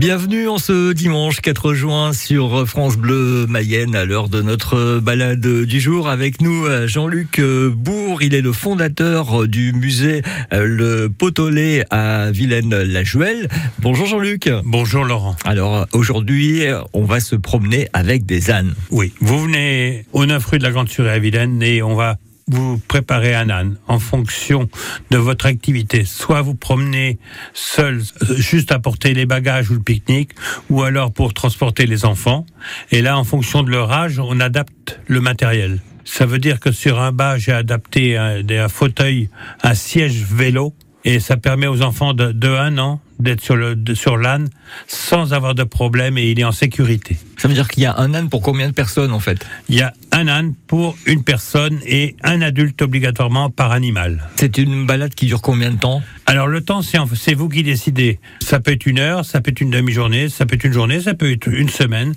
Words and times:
Bienvenue 0.00 0.48
en 0.48 0.56
ce 0.56 0.94
dimanche 0.94 1.42
4 1.42 1.74
juin 1.74 2.14
sur 2.14 2.66
France 2.66 2.96
Bleu 2.96 3.44
Mayenne 3.46 3.94
à 3.94 4.06
l'heure 4.06 4.30
de 4.30 4.40
notre 4.40 4.98
balade 4.98 5.46
du 5.46 5.78
jour. 5.78 6.08
Avec 6.08 6.40
nous 6.40 6.64
Jean-Luc 6.86 7.38
Bourg, 7.38 8.22
il 8.22 8.34
est 8.34 8.40
le 8.40 8.52
fondateur 8.52 9.46
du 9.46 9.74
musée 9.74 10.22
Le 10.52 11.08
Potolet 11.08 11.84
à 11.90 12.30
Vilaine-la-Juelle. 12.30 13.50
Bonjour 13.80 14.06
Jean-Luc. 14.06 14.48
Bonjour 14.64 15.04
Laurent. 15.04 15.36
Alors 15.44 15.86
aujourd'hui, 15.92 16.62
on 16.94 17.04
va 17.04 17.20
se 17.20 17.36
promener 17.36 17.86
avec 17.92 18.24
des 18.24 18.50
ânes. 18.50 18.72
Oui, 18.90 19.12
vous 19.20 19.42
venez 19.42 20.06
au 20.14 20.24
9 20.24 20.42
rue 20.46 20.58
de 20.58 20.64
la 20.64 20.70
Grande 20.70 20.88
Surée 20.88 21.10
à 21.10 21.18
Vilaine 21.18 21.62
et 21.62 21.82
on 21.82 21.94
va 21.94 22.16
vous 22.50 22.78
préparez 22.78 23.34
un 23.34 23.48
âne 23.50 23.76
en 23.86 23.98
fonction 23.98 24.68
de 25.10 25.16
votre 25.16 25.46
activité. 25.46 26.04
Soit 26.04 26.42
vous 26.42 26.54
promenez 26.54 27.18
seul, 27.54 28.02
euh, 28.22 28.36
juste 28.36 28.72
à 28.72 28.78
porter 28.78 29.14
les 29.14 29.26
bagages 29.26 29.70
ou 29.70 29.74
le 29.74 29.80
pique-nique, 29.80 30.32
ou 30.68 30.82
alors 30.82 31.12
pour 31.12 31.32
transporter 31.32 31.86
les 31.86 32.04
enfants. 32.04 32.44
Et 32.90 33.02
là, 33.02 33.18
en 33.18 33.24
fonction 33.24 33.62
de 33.62 33.70
leur 33.70 33.92
âge, 33.92 34.18
on 34.18 34.40
adapte 34.40 35.00
le 35.06 35.20
matériel. 35.20 35.80
Ça 36.04 36.26
veut 36.26 36.38
dire 36.38 36.60
que 36.60 36.72
sur 36.72 37.00
un 37.00 37.12
bas, 37.12 37.38
j'ai 37.38 37.52
adapté 37.52 38.16
un, 38.16 38.68
fauteuil, 38.68 39.28
un 39.62 39.74
siège 39.74 40.24
vélo, 40.24 40.74
et 41.04 41.20
ça 41.20 41.36
permet 41.36 41.66
aux 41.66 41.82
enfants 41.82 42.14
de, 42.14 42.32
de 42.32 42.48
1 42.48 42.78
an 42.78 43.00
d'être 43.22 43.40
sur 43.40 43.56
le 43.56 43.76
sur 43.94 44.16
l'âne 44.16 44.48
sans 44.86 45.32
avoir 45.32 45.54
de 45.54 45.64
problème 45.64 46.18
et 46.18 46.30
il 46.30 46.40
est 46.40 46.44
en 46.44 46.52
sécurité. 46.52 47.18
Ça 47.36 47.48
veut 47.48 47.54
dire 47.54 47.68
qu'il 47.68 47.82
y 47.82 47.86
a 47.86 47.96
un 47.98 48.14
âne 48.14 48.28
pour 48.28 48.42
combien 48.42 48.68
de 48.68 48.74
personnes 48.74 49.12
en 49.12 49.20
fait? 49.20 49.46
Il 49.68 49.76
y 49.76 49.82
a 49.82 49.92
un 50.12 50.28
âne 50.28 50.54
pour 50.66 50.96
une 51.06 51.22
personne 51.22 51.78
et 51.86 52.16
un 52.22 52.42
adulte 52.42 52.82
obligatoirement 52.82 53.50
par 53.50 53.72
animal. 53.72 54.28
C'est 54.36 54.58
une 54.58 54.86
balade 54.86 55.14
qui 55.14 55.26
dure 55.26 55.40
combien 55.40 55.70
de 55.70 55.78
temps? 55.78 56.02
Alors 56.26 56.46
le 56.46 56.60
temps 56.60 56.82
c'est 56.82 56.98
c'est 57.14 57.34
vous 57.34 57.48
qui 57.48 57.62
décidez. 57.62 58.20
Ça 58.40 58.60
peut 58.60 58.72
être 58.72 58.86
une 58.86 58.98
heure, 58.98 59.24
ça 59.24 59.40
peut 59.40 59.50
être 59.50 59.60
une 59.60 59.70
demi-journée, 59.70 60.28
ça 60.28 60.46
peut 60.46 60.56
être 60.56 60.64
une 60.64 60.72
journée, 60.72 61.00
ça 61.00 61.14
peut 61.14 61.32
être 61.32 61.48
une 61.48 61.68
semaine. 61.68 62.14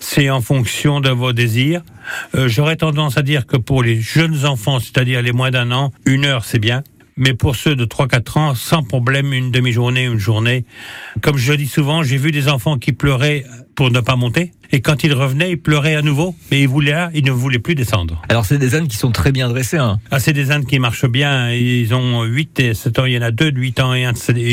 C'est 0.00 0.30
en 0.30 0.40
fonction 0.40 1.00
de 1.00 1.10
vos 1.10 1.32
désirs. 1.32 1.82
Euh, 2.34 2.48
J'aurais 2.48 2.76
tendance 2.76 3.16
à 3.18 3.22
dire 3.22 3.46
que 3.46 3.56
pour 3.56 3.82
les 3.82 4.00
jeunes 4.00 4.44
enfants, 4.44 4.78
c'est-à-dire 4.78 5.22
les 5.22 5.32
moins 5.32 5.50
d'un 5.50 5.72
an, 5.72 5.92
une 6.04 6.24
heure 6.24 6.44
c'est 6.44 6.58
bien 6.58 6.82
mais 7.16 7.34
pour 7.34 7.56
ceux 7.56 7.74
de 7.74 7.84
3-4 7.84 8.38
ans, 8.38 8.54
sans 8.54 8.82
problème, 8.82 9.32
une 9.32 9.50
demi-journée, 9.50 10.04
une 10.04 10.18
journée. 10.18 10.64
Comme 11.22 11.38
je 11.38 11.52
dis 11.54 11.66
souvent, 11.66 12.02
j'ai 12.02 12.18
vu 12.18 12.30
des 12.30 12.48
enfants 12.48 12.78
qui 12.78 12.92
pleuraient 12.92 13.44
pour 13.76 13.90
ne 13.90 14.00
pas 14.00 14.16
monter. 14.16 14.52
Et 14.72 14.80
quand 14.80 15.04
ils 15.04 15.12
revenaient, 15.12 15.52
ils 15.52 15.60
pleuraient 15.60 15.94
à 15.94 16.02
nouveau, 16.02 16.34
mais 16.50 16.60
ils 16.62 16.68
voulaient, 16.68 17.06
ils 17.14 17.24
ne 17.24 17.30
voulaient 17.30 17.58
plus 17.58 17.74
descendre. 17.74 18.20
Alors 18.28 18.44
c'est 18.44 18.58
des 18.58 18.74
ânes 18.74 18.88
qui 18.88 18.96
sont 18.96 19.12
très 19.12 19.30
bien 19.30 19.48
dressés. 19.48 19.76
Hein. 19.76 20.00
Ah, 20.10 20.18
c'est 20.18 20.32
des 20.32 20.50
ânes 20.50 20.64
qui 20.64 20.78
marchent 20.78 21.06
bien. 21.06 21.52
Ils 21.52 21.94
ont 21.94 22.24
8 22.24 22.60
et 22.60 22.74
7 22.74 22.98
ans. 22.98 23.04
Il 23.04 23.12
y 23.12 23.18
en 23.18 23.22
a 23.22 23.30
deux 23.30 23.52
de 23.52 23.60
8 23.60 23.80
ans 23.80 23.94
et, 23.94 24.02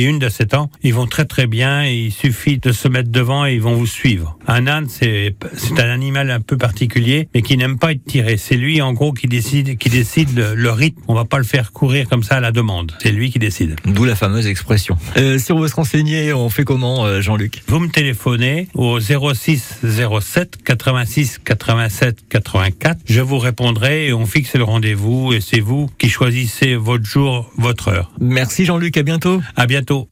une 0.04 0.20
de 0.20 0.30
7 0.30 0.54
ans. 0.54 0.70
Ils 0.84 0.94
vont 0.94 1.08
très 1.08 1.26
très 1.26 1.48
bien. 1.48 1.84
Et 1.86 1.96
il 1.96 2.12
suffit 2.12 2.58
de 2.58 2.72
se 2.72 2.88
mettre 2.88 3.10
devant 3.10 3.46
et 3.46 3.56
ils 3.56 3.62
vont 3.62 3.74
vous 3.74 3.88
suivre. 3.88 4.38
Un 4.48 4.68
âne, 4.68 4.88
c'est 4.88 5.36
c'est 5.56 5.80
un 5.80 5.90
animal 5.90 6.30
un 6.30 6.42
peu 6.42 6.58
particulier, 6.58 7.30
mais 7.34 7.42
qui 7.42 7.58
n'aime 7.58 7.78
pas 7.78 7.94
être 7.94 8.04
tiré. 8.06 8.38
C'est 8.38 8.58
lui 8.58 8.82
en 8.82 8.94
gros 8.94 9.14
qui 9.14 9.28
décide 9.28 9.78
qui 9.78 9.90
décide 9.90 10.36
le, 10.36 10.54
le, 10.54 10.72
rythme. 10.72 11.02
On 11.08 11.14
va 11.14 11.26
pas 11.26 11.38
le 11.38 11.44
faire 11.44 11.72
courir 11.72 12.08
comme 12.08 12.24
ça 12.24 12.36
à 12.36 12.40
la 12.40 12.52
demande. 12.52 12.94
C'est 13.02 13.12
lui 13.12 13.32
qui 13.32 13.40
décide. 13.40 13.76
D'où 13.86 14.06
la 14.06 14.16
fameuse 14.16 14.48
expression. 14.48 14.98
Euh, 15.18 15.38
si 15.38 15.52
on 15.52 15.60
veut 15.60 15.68
se 15.68 15.76
renseigner, 15.76 16.34
on 16.34 16.50
fait 16.50 16.64
comment, 16.64 17.06
euh, 17.06 17.22
Jean-Luc? 17.22 17.64
Vous 17.68 17.80
me 17.80 17.90
téléphonez 17.90 18.68
au 18.74 19.00
06 19.20 19.80
07 19.84 20.64
86 20.64 21.40
87 21.44 22.18
84. 22.30 23.00
Je 23.06 23.22
vous 23.22 23.38
répondrai 23.38 24.08
et 24.08 24.14
on 24.14 24.26
fixe 24.26 24.56
le 24.56 24.64
rendez-vous 24.64 25.34
et 25.34 25.42
c'est 25.42 25.60
vous 25.60 25.90
qui 25.98 26.10
choisissez 26.10 26.76
votre 26.76 27.06
jour, 27.06 27.52
votre 27.58 27.90
heure. 27.90 28.12
Merci 28.20 28.66
Jean-Luc, 28.66 28.98
à 28.98 29.04
bientôt. 29.04 29.42
À 29.56 29.68
bientôt. 29.68 30.08